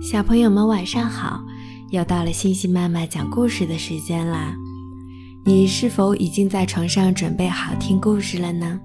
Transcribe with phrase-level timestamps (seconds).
[0.00, 1.44] 小朋友们晚上好，
[1.90, 4.54] 又到了星星妈妈讲故事的时间啦！
[5.44, 8.78] 你是否已经在床上准备好听故事了呢？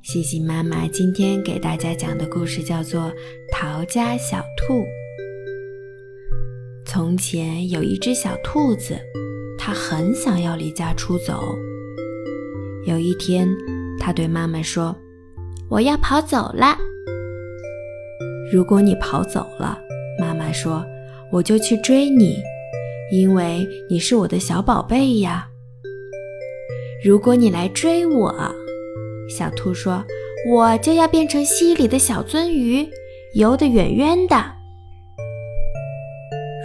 [0.00, 3.02] 星星妈妈今天给大家讲的故事叫做
[3.52, 4.74] 《逃家小兔》。
[6.86, 8.98] 从前有一只小兔子，
[9.58, 11.54] 它很想要离家出走。
[12.86, 13.46] 有一天，
[14.00, 14.96] 它对妈妈说
[15.68, 16.78] ：“我要跑走了。”
[18.50, 19.78] 如果你跑走了，
[20.18, 20.84] 妈妈说
[21.30, 22.36] ：“我就去追你，
[23.12, 25.48] 因为你是我的小宝贝呀。”
[27.04, 28.34] 如果你来追我，
[29.28, 30.04] 小兔说
[30.50, 32.88] ：“我就要变成溪里的小鳟鱼，
[33.34, 34.36] 游得远远的。”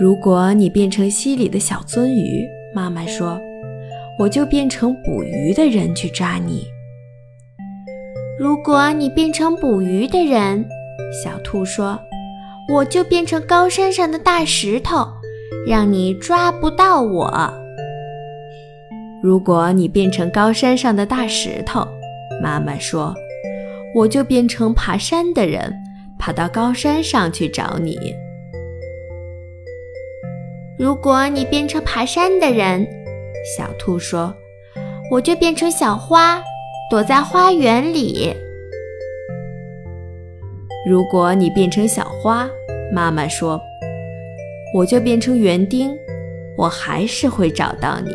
[0.01, 3.39] 如果你变成溪里的小鳟鱼，妈妈说
[4.17, 6.65] ：“我就变成捕鱼的人去抓你。”
[8.39, 10.65] 如果你变成捕鱼的人，
[11.23, 11.99] 小兔说。
[12.69, 15.07] 我就变成高山上的大石头，
[15.67, 17.53] 让你抓不到我。
[19.21, 21.85] 如果你变成高山上的大石头，
[22.41, 23.13] 妈妈说，
[23.93, 25.73] 我就变成爬山的人，
[26.17, 27.97] 爬到高山上去找你。
[30.79, 32.87] 如果你变成爬山的人，
[33.57, 34.33] 小兔说，
[35.11, 36.41] 我就变成小花，
[36.89, 38.33] 躲在花园里。
[40.85, 42.49] 如果你变成小花，
[42.91, 43.61] 妈妈说，
[44.75, 45.97] 我就变成园丁，
[46.57, 48.11] 我还是会找到你。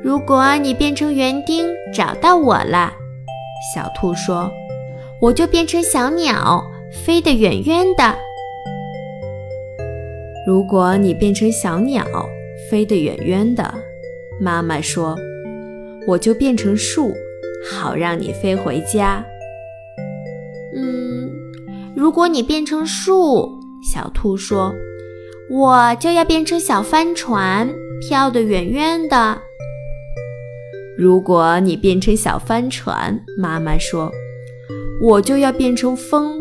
[0.00, 2.92] 如果你变成园丁找到我了，
[3.74, 4.48] 小兔说，
[5.20, 6.64] 我就变成小鸟，
[7.04, 8.14] 飞得远远的。
[10.46, 12.04] 如果你变成小鸟，
[12.70, 13.74] 飞得远远的，
[14.40, 15.16] 妈妈说，
[16.06, 17.12] 我就变成树，
[17.68, 19.24] 好让你飞回家。
[20.74, 21.30] 嗯
[21.94, 24.72] 如果你变成树，小兔说
[25.50, 27.68] ：“我就要变成小帆船，
[28.00, 29.38] 飘得远远的。”
[30.96, 34.10] 如果你变成小帆船，妈妈说
[35.02, 36.40] ：“我就要变成风，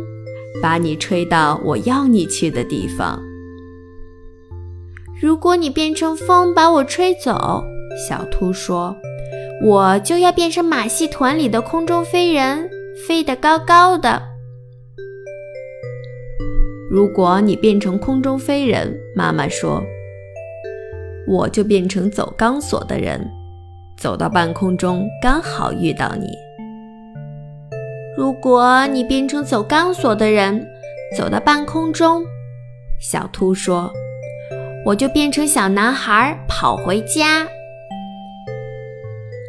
[0.61, 3.21] 把你吹到我要你去的地方。”
[5.21, 7.63] 如果你变成风把我吹走，
[8.07, 8.95] 小兔说
[9.63, 12.69] ：“我就要变成马戏团里的空中飞人，
[13.07, 14.21] 飞得高高的。”
[16.89, 19.81] 如果你变成空中飞人，妈妈说，
[21.27, 23.25] 我就变成走钢索的人，
[23.97, 26.27] 走到半空中刚好遇到你。
[28.17, 30.67] 如果你变成走钢索的人，
[31.17, 32.25] 走到半空中，
[32.99, 33.89] 小兔说，
[34.85, 37.47] 我就变成小男孩跑回家。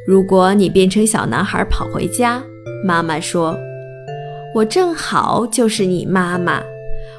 [0.06, 2.44] 如果你变成小男孩跑回家，
[2.84, 3.56] 妈妈说，
[4.54, 6.62] 我正好就是你妈妈。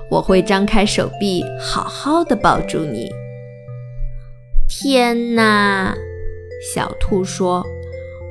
[0.09, 3.09] 我会张开手臂，好好的抱住你。
[4.68, 5.96] 天哪，
[6.74, 7.66] 小兔说：“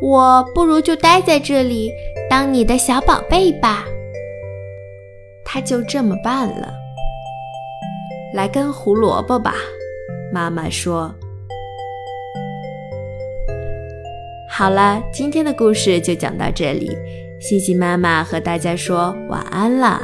[0.00, 1.90] 我不如就待在这里，
[2.30, 3.84] 当你的小宝贝吧。”
[5.44, 6.72] 他就这么办了。
[8.34, 9.54] 来根胡萝卜吧，
[10.32, 11.12] 妈妈说。
[14.48, 16.96] 好了，今天的故事就讲到这里，
[17.42, 20.00] 西西妈妈和大家说晚安了。